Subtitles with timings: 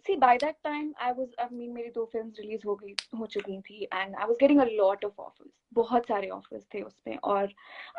[0.05, 3.25] C by that time I was I mean میری دو films release ہو گئی ہو
[3.27, 6.93] چکی تھی and I was getting a lot of offers بہت سارے آفرز تھے اس
[7.05, 7.47] میں اور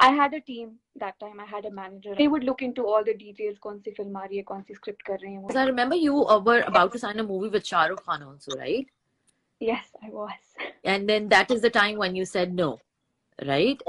[0.03, 0.69] I had a team
[1.01, 3.79] that time I had a manager they would look in to all the details کون
[3.79, 6.61] سی فلم آ رہی ہے کون سی اسکرپٹ کر رہے ہیں I remember you were
[6.67, 8.91] about to sign a movie with Shah Rukh Khan also right
[9.61, 12.75] yes I was and then that is the time when you said no
[13.39, 13.83] right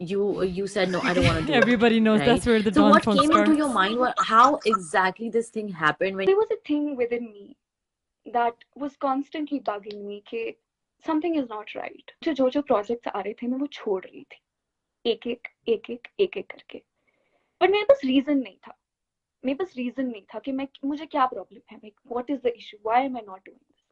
[0.00, 2.26] you you said no i don't want to do everybody it, knows right?
[2.26, 3.50] that's where the so what came starts.
[3.50, 7.32] into your mind well, how exactly this thing happened when there was a thing within
[7.32, 7.56] me
[8.32, 10.54] that was constantly bugging me that
[11.04, 14.24] something is not right so jo jo projects aa rahe the main wo chhod rahi
[14.34, 15.12] thi
[15.14, 16.78] ek ek ek ek ek ek karke
[17.58, 18.76] par mere paas reason nahi tha
[19.48, 22.54] mere paas reason nahi tha ki main mujhe kya problem hai like what is the
[22.62, 23.84] issue why am i not doing this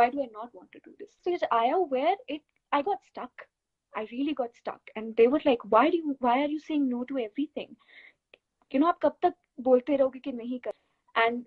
[0.00, 2.46] why do i not want to do this so it i aware it
[2.78, 3.48] i got stuck
[3.94, 7.02] I really got stuck and they would like why you why are you saying no
[7.04, 7.74] to everything
[8.72, 10.70] you know آپ کب تک بولتے رہو گے کہ نہیں کر
[11.14, 11.42] and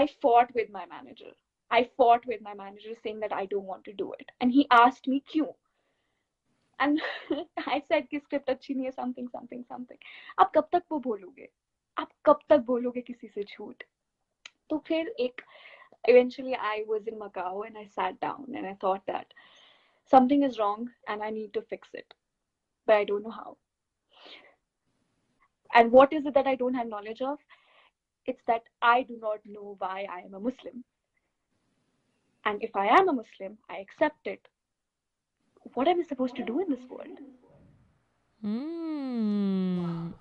[0.00, 1.30] I fought with my manager
[1.70, 4.62] I fought with my manager saying that I don't want to do it and he
[4.78, 5.46] asked me کیوں
[6.78, 7.00] اینڈ
[7.66, 10.04] آئی سیٹ کی اسکرپٹ اچھی نہیں ہے something something some thing
[10.36, 11.46] آپ کب تک وہ بولو گے
[11.96, 13.84] آپ کب تک بولو گے کسی سے جھوٹ
[14.68, 15.40] تو پھر ایک
[16.04, 19.34] eventually I was in Macau and I sat down and I thought that
[20.10, 22.12] something is wrong and I need to fix it.
[22.86, 23.56] But I don't know how.
[25.74, 27.38] And what is it that I don't have knowledge of?
[28.26, 30.84] It's that I do not know why I am a Muslim.
[32.44, 34.40] And if I am a Muslim, I accept it.
[35.74, 37.18] What am I supposed to do in this world?
[38.44, 40.12] Mm.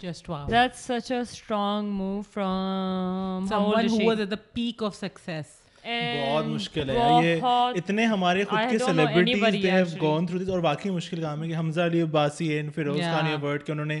[0.00, 0.46] Just wow.
[0.48, 5.63] That's such a strong move from someone who was at the peak of success.
[5.84, 7.40] بہت مشکل ہے یہ
[7.76, 11.56] اتنے ہمارے خود کے celebrities ہیں gone through this اور واقعی مشکل کام ہے کہ
[11.56, 14.00] حمزہ علی عباسی ہیں فیروز خان ایورڈ کے انہوں نے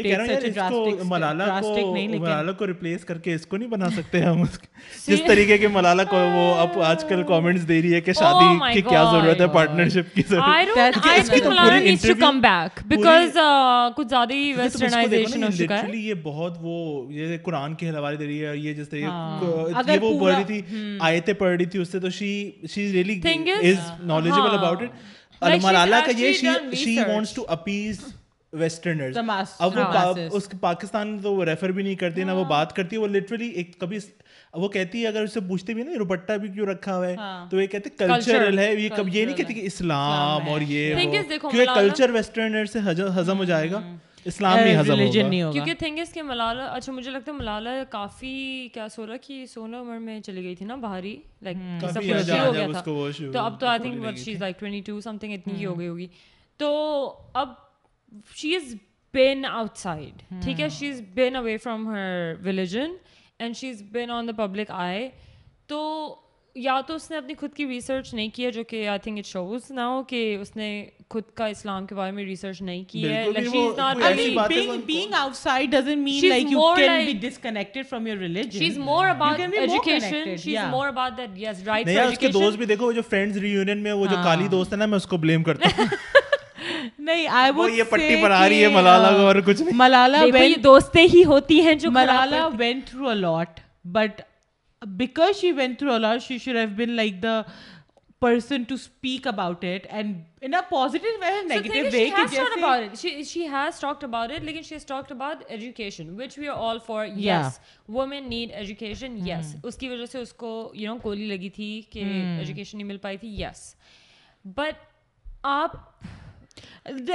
[1.04, 4.42] ملا ملا کو ریپلیس کر کے اس کو نہیں بنا سکتے ہم
[5.06, 8.20] جس طریقے کے ملالا کو وہ اب آج کل کامنٹس دے رہی ہے کہ oh
[8.20, 10.22] شادی کی کیا ضرورت ہے پارٹنرشپ کی
[15.98, 17.36] یہ بہت وہ
[17.42, 19.98] قرآن کے حوالے دے رہی ہے یہ جس طریقے ہاں۔
[20.02, 20.96] وہ پڑھ رہی تھی
[21.00, 22.32] آیتیں پڑھ رہی تھی اس سے تو she
[22.64, 23.20] she she is is really
[24.04, 24.82] knowledgeable about
[25.42, 28.00] it Malala کا یہ وانٹس ٹو اپیز
[28.52, 29.76] ویسٹرنرز اب
[29.76, 32.48] ویسٹرنس پاکستان تو وہ ریفر بھی نہیں کرتی نہ وہ ہاں.
[32.50, 32.96] بات کرتی
[34.96, 36.52] ہے اگر اسے پوچھتے بھی بھی نا
[36.54, 37.44] کیوں رکھا ہوا ہے ہاں.
[37.44, 38.58] ہے تو یہ یہ یہ کہتے کلچرل
[38.96, 43.70] کبھی نہیں کہتی کہ اسلام اور یہ کیونکہ کلچر ویسٹرنر سے ہضم ہضم ہو جائے
[43.70, 43.96] گا ہاں.
[44.24, 44.76] اسلام نہیں
[45.32, 49.44] eh, ہوگا تھنگ اس کے ملالا اچھا مجھے لگتا ہے ملالا کافی کیا سولہ کی
[49.46, 51.56] سولہ عمر میں چلی گئی تھی نا بھاری لائک
[51.82, 53.08] سب کچھ ہو ہو گیا تھا تو
[53.32, 56.06] تو اب I think she is like 22 something اتنی گئی ہوگی
[56.60, 56.70] تو
[57.34, 57.48] اب
[58.36, 58.74] she is
[59.14, 62.94] been out side ٹھیک ہے she is been away from her religion
[63.38, 65.08] and she is been on the public آئے
[65.66, 66.14] تو
[66.54, 69.18] یا تو اس نے اپنی خود کی ریسرچ نہیں کی ہے جو کہ آئی تھنک
[69.18, 70.86] اٹ شوز نہ ہو کہ اس نے
[71.08, 73.24] خود کا اسلام کے بارے میں ریسرچ نہیں کی ہے
[82.32, 84.24] دوست بھی دیکھو جو فرینڈز ریونین میں وہ جو ہاں.
[84.24, 85.86] کالی دوست ہے نا میں اس کو بلیم کرتا ہوں
[86.98, 91.60] نہیں وہ یہ پٹی رہی ہے ملالا ملالا ملالا کو اور کچھ دوستیں ہی ہوتی
[91.60, 93.60] ہیں جو went went through through
[93.92, 94.20] but
[94.82, 95.52] because she
[96.20, 97.40] she should have like the
[98.22, 100.44] person to speak about you
[110.94, 112.04] know گولی لگی تھی کہ
[112.38, 113.74] ایجوکیشن نہیں مل پائی تھی یس
[114.44, 114.90] بٹ
[115.44, 115.76] آپ
[116.86, 117.15] like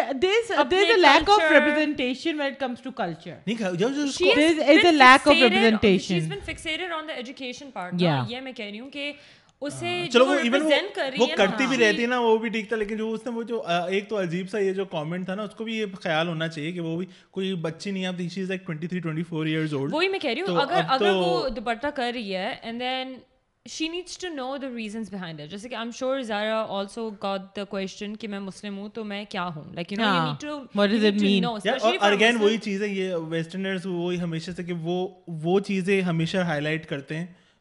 [1.03, 1.29] like
[2.25, 3.35] when it to culture
[8.29, 9.11] یہ میں کہہ رہی ہوں کہ
[9.61, 12.67] چلو وہ وہ ایون کرتی بھی رہتی ہے نا نا وہ وہ بھی بھی ٹھیک
[12.69, 14.83] تھا تھا لیکن جو جو جو اس اس نے ایک تو عجیب سا یہ یہ
[14.91, 15.65] کامنٹ کو
[15.95, 17.05] خیال ہونا چاہیے کہ وہ بھی
[17.31, 18.65] کوئی بچی نہیں اب she is like
[19.45, 22.79] years old وہی میں کہہ رہی رہی ہوں اگر اگر وہ دوپٹہ کر ہے and
[22.79, 23.15] then
[23.67, 27.09] she needs to know the reasons behind it جیسے کہ I am sure Zara also
[27.23, 30.23] got the question کہ میں مسلم ہوں تو میں کیا ہوں like you know you
[30.23, 34.51] need to what does it mean اور اگین وہی چیز ہے یہ ویسٹرنرز وہی ہمیشہ
[34.51, 35.07] سے کہ وہ
[35.44, 37.25] وہ چیزیں ہمیشہ ہائی لائٹ کرتے ہیں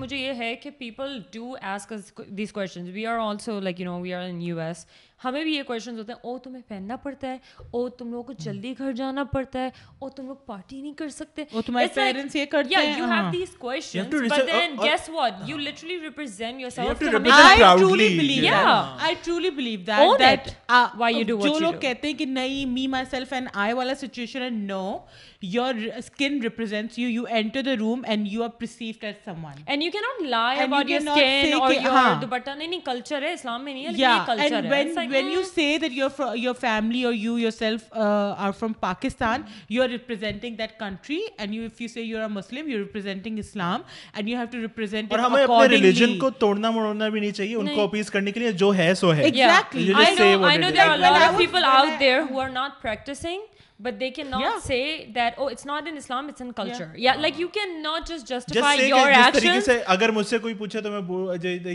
[0.00, 4.00] مجھے یہ ہے کہ people do ask these questions we are also like you know
[4.00, 4.86] we are in U S
[5.24, 7.38] ہمیں بھی یہ کویشچنز ہوتے ہیں او oh, تمہیں پہننا پڑتا ہے
[7.70, 9.70] او oh, تم لوگوں کو جلدی گھر جانا پڑتا ہے
[9.98, 11.44] او oh, تم لوگ پارٹی نہیں کر سکتے
[22.04, 24.98] ہیں کہ نہیں می مائی سیلف اینڈ آئی والا situation know
[25.42, 28.64] your skin represent you you enter room and you are
[29.24, 30.60] someone and you کی نوٹ لائی
[30.60, 35.92] اباؤٹ نہیں کلچر ہے اسلام میں نہیں ہے when you see that
[36.36, 41.54] you family اور you yourself are from Pakistan you are representing that country and
[41.54, 43.82] you if you see you are Muslim you representing Islam
[44.14, 45.12] and you have to represent
[45.70, 48.94] religion کو توڑنا موڑنا بھی نہیں چاہیے ان کو appease کرنے کے لیے جو ہے
[48.94, 49.30] سو ہے
[53.80, 56.50] بٹ دیکھیے نا seats not in
[57.16, 58.90] like you can not just justify
[59.86, 61.00] اگر مجھ سے کوئی پوچھے تو میں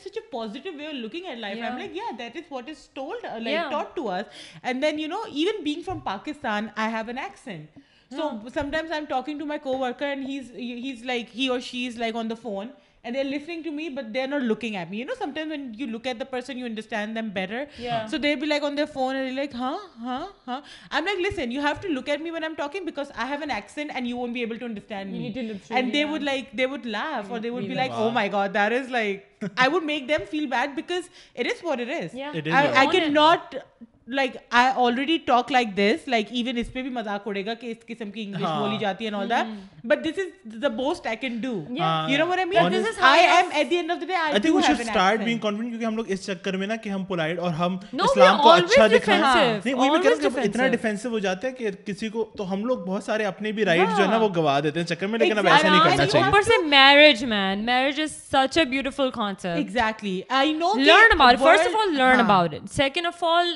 [10.66, 12.66] ہیز لائک ہی اور she is like on the phone
[13.04, 14.98] and they're listening to me, but they're not looking at me.
[14.98, 17.66] You know, sometimes when you look at the person, you understand them better.
[17.76, 18.06] Yeah.
[18.06, 21.80] So they'll be like on their phone and they're like, I'm like, listen, you have
[21.80, 24.34] to look at me when I'm talking because I have an accent and you won't
[24.34, 25.18] be able to understand me.
[25.18, 28.10] You need to look through, and they would laugh, or they would be like, oh
[28.10, 31.80] my God, that is like, I would make them feel bad because it is what
[31.80, 32.14] it is.
[32.14, 32.32] Yeah.
[32.32, 33.56] It is I cannot
[34.12, 37.66] like I already talk like this like even اس پہ بھی مذاق اڑے گا کہ
[37.68, 39.42] اس قسم کی English ہاں۔ بولی جاتی ہے
[39.84, 43.24] but this is the best I can do you know I mean this is I
[43.26, 45.84] am at the end of the day I think we should start being confident کیونکہ
[45.84, 49.20] ہم لوگ اس چکر میں نا کہ ہم پولائٹ اور ہم اسلام کو اچھا دکھائیں
[49.22, 52.52] رہے ہیں نہیں وی بھی کہتے اتنا ڈیفینسو ہو جاتے ہیں کہ کسی کو تو
[52.52, 54.86] ہم لوگ بہت سارے اپنے بھی رائٹ جو ہے نا ہاں۔ وہ گوا دیتے ہیں
[54.86, 58.58] چکر میں لیکن اب ایسا نہیں کرنا چاہیے اوپر سے marriage main marriage is such
[58.58, 63.06] a beautiful concept exactly I know learn about first of all learn about it second
[63.06, 63.54] of all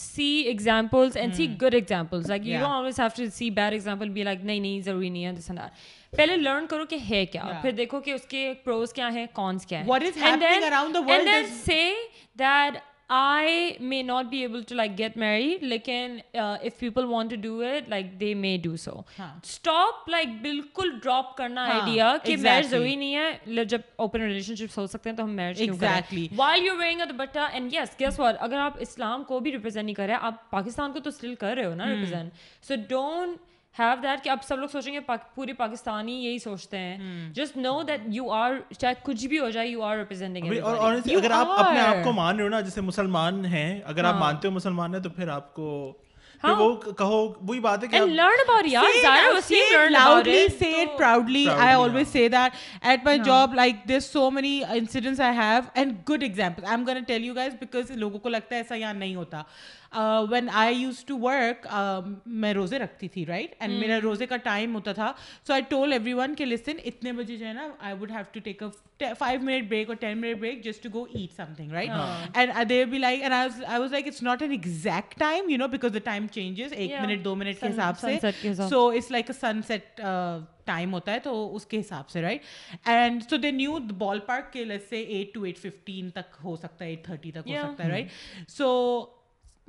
[0.00, 4.22] see examples and see good examples like you always have to see bad example be
[4.22, 7.70] like نہیں نہیں ضروری نہیں ہے this and پہلے learn کرو کہ ہے کیا پھر
[7.70, 11.92] دیکھو کہ اس کے پروز کیا ہیں کونس کیا ہیں اینڈ دین سے
[12.38, 12.76] that
[13.10, 17.60] I may not be able to like get marry لیکن if people want to do
[17.60, 22.94] it like they may do so stop like بالکل ڈراپ کرنا آئیڈیا کہ میرج ضروری
[22.96, 23.14] نہیں
[23.14, 27.46] ہے جب اوپن ریلیشن شپس ہو سکتے ہیں تو ہم میرجلی وائی یو ویئنگ بٹا
[27.46, 30.92] اینڈ یس گیس وار اگر آپ اسلام کو بھی ریپرزینٹ نہیں کر رہے آپ پاکستان
[30.92, 33.46] کو تو اسٹل کر رہے ہو نا represent so don't
[33.78, 35.00] have that کہ اب سب لوگ سوچیں گے
[35.34, 39.68] پوری پاکستانی یہی سوچتے ہیں just know that you are چاہے کچھ بھی ہو جائے
[39.68, 40.46] یو آر ریپرزینٹنگ
[41.16, 44.20] اگر آپ اپنے آپ کو مان رہے ہو نا جیسے مسلمان ہیں اگر آپ ہاں.
[44.20, 45.98] مانتے ہو مسلمان ہیں تو پھر آپ کو
[46.44, 47.48] لوگوں کو
[47.48, 47.74] لگتا
[58.54, 59.42] ہے ایسا یہاں نہیں ہوتا
[60.30, 61.66] when I use to work
[62.26, 63.80] میں روزے رکھتی تھی رائٹ اینڈ hmm.
[63.80, 65.12] میرا روزے کا ٹائم ہوتا تھا
[65.46, 68.22] so I told every one کے لسن اتنے بجے جو ہے نا I would have
[68.32, 71.54] to take a five minute break اور ten minute break just to go eat some
[71.56, 75.58] thing right and they be like I was like it's not an exact time you
[75.58, 79.30] know because the time changes ایک minute دو minute کے حساب سے so it's like
[79.30, 80.00] a sunset
[80.64, 84.52] time ہوتا ہے تو اس کے حساب سے right and so they new ballpark
[84.52, 87.54] کے لیس سے ایٹ ٹو ایٹ ففٹین تک ہو سکتا ہے ایٹ تھرٹی تک ہو
[87.62, 88.44] سکتا ہے رائٹ hmm.
[88.48, 89.04] سو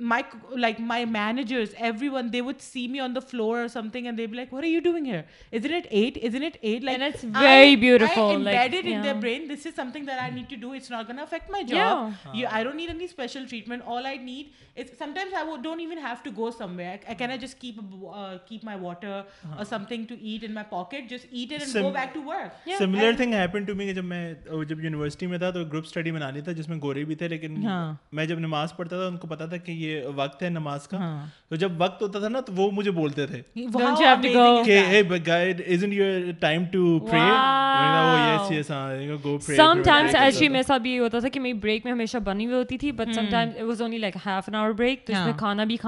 [1.42, 3.66] جرز everyone they we me on the floor
[25.30, 27.66] میں تھا گروپ اسٹڈی بنانی تھا جس میں گورے بھی تھے لیکن
[28.12, 30.88] میں جب نماز پڑھتا تھا ان کو پتا تھا کہ یہ وقت وقت ہے نماز
[30.88, 33.42] کا تو ہاں۔ تو جب ہوتا تھا نا وہ مجھے بولتے تھے
[33.54, 34.04] کھانا
[45.36, 45.76] کھانا بھی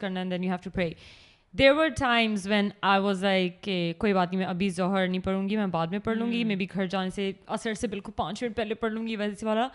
[0.00, 0.22] بھیانا
[1.54, 5.20] there were times when I was like کہ کوئی بات نہیں میں ابھی ظہر نہیں
[5.20, 6.46] پڑھوں گی میں بعد میں پڑھ لوں گی hmm.
[6.46, 9.46] میں بھی گھر جانے سے اثر سے بالکل پانچ منٹ پہلے پڑھ لوں گی ویسے
[9.46, 9.66] والا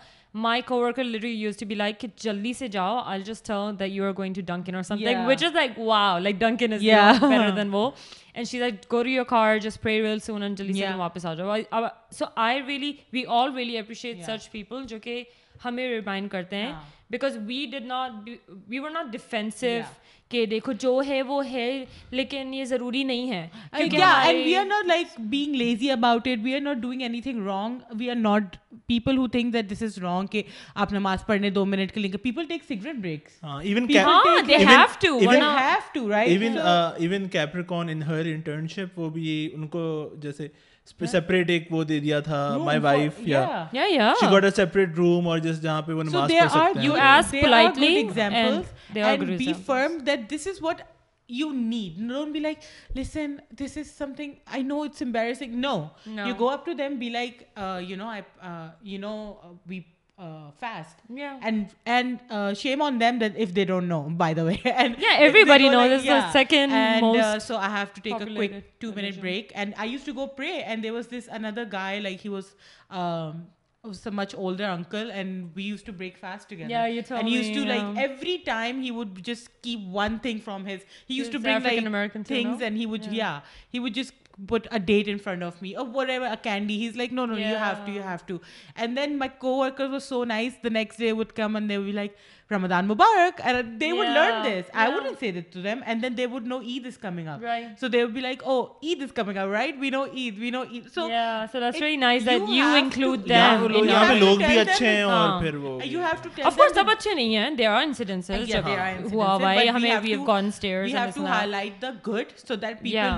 [0.34, 3.90] مائی کو worker literally used to be like کہ جلدی سے جاؤ I just that
[3.90, 6.80] you are going to Dunkin اور something which is like wow like Dunkin is
[6.80, 7.90] better than وہ
[8.34, 11.26] and she like go to your car just pray real soon and جلدی سے واپس
[11.26, 11.56] آ جاؤ
[12.12, 15.22] so I really we all really appreciate such people جو کہ
[15.64, 16.95] ہمیں remind کرتے ہیں yeah.
[17.10, 19.82] Because we we we we we did not not not not not were defensive کہ
[20.30, 21.42] کہ دیکھو جو ہے ہے ہے وہ
[22.10, 24.72] لیکن یہ ضروری نہیں are are
[24.72, 26.76] are like being lazy about it
[26.76, 28.02] doing anything wrong
[28.02, 28.56] wrong
[28.86, 29.98] people who think that this is
[30.74, 33.86] آپ نماز پڑھنے دو منٹ کے لیے people take cigarette breaks even
[37.28, 39.48] Capricorn in in her internship وہ بھی
[39.70, 39.84] کو
[40.18, 40.48] جیسے
[41.06, 41.72] سیپریٹ ایک
[55.50, 55.86] no
[56.06, 56.68] you go up
[57.02, 57.42] like
[62.56, 63.18] shame on them
[63.66, 64.70] don't know by daddy
[70.90, 72.00] was this اندر guy
[84.46, 86.78] put a date in front of me or oh, whatever, a candy.
[86.78, 88.40] He's like, no, you have to.
[88.76, 90.54] And then my coworkers were so nice.
[90.62, 92.16] The next day would come and they would be like,
[92.50, 93.40] مبارک
[93.80, 94.60] they would learn
[96.46, 96.98] knows base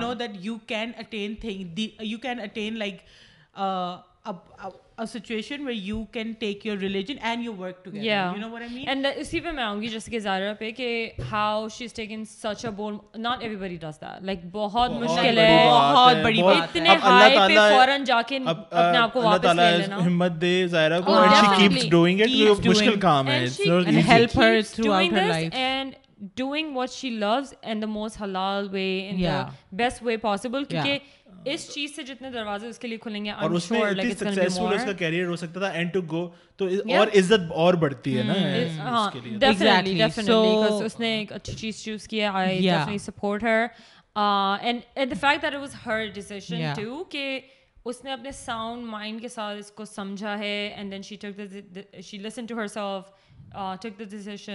[0.00, 1.14] know that you can
[2.00, 2.98] you can
[5.04, 7.90] situation where you can take your religion and your work too
[8.86, 10.88] and اسی پہ میں آؤں گی جیسے کہ زارا پہ کہ
[11.30, 14.90] how she is take in such a ball not everybody does that like بہت
[14.90, 19.54] مشکل ہے بہت بڑی بات اتنے ہائی پہ فورن جا کے اپنے آپ کو واپس
[19.56, 23.98] لے لینا ہمت دے زارا کو and she keeps doing it مشکل کام ہے and
[24.08, 26.07] help her throughout her life and
[26.36, 29.30] doing what she loves and the most حلال وے وے
[29.72, 30.98] بیسٹ پاسبل کیونکہ
[31.44, 33.72] اس چیز سے جتنے دروازے اس کے لیے کھلیں گے اور اور اور اس اس
[33.72, 35.94] اس اس اس میں اتنی سکسیسفل کا کیریئر ہو سکتا تھا and and and and
[35.94, 37.18] to to to go تو
[37.18, 42.08] عزت بڑھتی ہے ہے نا کے ڈیفینیٹلی ڈیفینیٹلی ڈیفینیٹلی نے نے ایک اچھی چیز choose
[42.24, 43.66] I support her
[44.16, 45.74] her her fact that it was
[46.14, 47.38] decision کہ
[48.12, 50.36] اپنے ساؤنڈ مائنڈ ساتھ کو سمجھا
[50.90, 53.16] دین شی شی ٹک لسن سیلف
[53.54, 54.50] یہ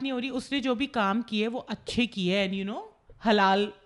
[0.00, 2.48] نہیں ہو اس نے جو بھی کام کیے وہ اچھے کیے
[3.26, 3.80] reason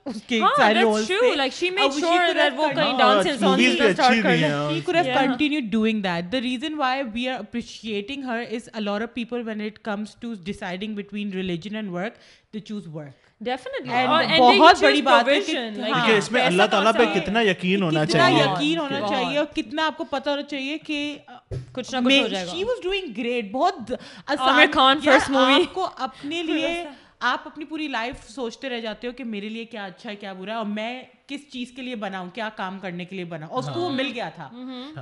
[6.74, 8.68] why we are appreciating her is
[9.14, 12.12] people when it comes to deciding between religion and work
[12.52, 12.86] work choose
[13.40, 19.00] بہت بڑی بات ہے اس میں اللہ تعالیٰ پہ کتنا یقین ہونا چاہیے یقین ہونا
[19.00, 21.16] چاہیے اور کتنا آپ کو پتہ ہونا چاہیے کہ
[21.72, 23.92] کچھ نہ کچھ شی واز ڈوئنگ گریٹ بہت
[24.28, 26.84] عامر خان فرسٹ مووی آپ کو اپنے لیے
[27.22, 30.32] آپ اپنی پوری لائف سوچتے رہ جاتے ہو کہ میرے لیے کیا اچھا ہے کیا
[30.32, 33.58] برا ہے اور میں کس چیز کے لیے بناؤں کیا کام کرنے کے لیے بناؤں
[33.58, 34.50] اس کو وہ مل گیا تھا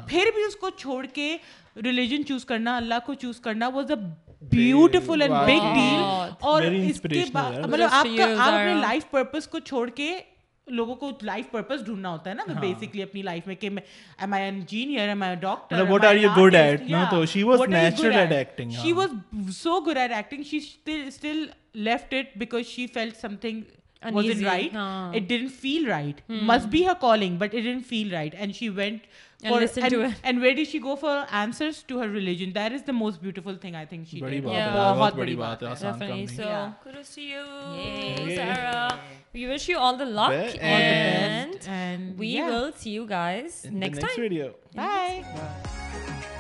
[0.09, 1.37] پھر بھی اس کو چھوڑ کے
[1.85, 3.95] ریلیجن چوز کرنا اللہ کو چوز کرنا was the
[4.51, 9.49] beautiful and big deal اور اس کے بعد مطلب آپ کا آپ اپنے لائف پرپز
[9.49, 10.13] کو چھوڑ کے
[10.67, 13.09] لوگوں کو لائف پرپز ڈھونڈنا ہوتا ہے نا بیسکلی ہاں.
[13.09, 13.69] اپنی لائف میں کہ
[14.19, 17.61] am I engineer am I doctor what are you good at no تو she was
[17.69, 21.45] natural at acting she was so good at acting she still still
[21.81, 23.63] left it because she felt something
[24.13, 28.13] was it right it didn't feel right must be her calling but it didn't feel
[28.13, 29.07] right and she went
[32.93, 33.75] most beautiful thing
[40.05, 40.69] look
[43.09, 43.67] guys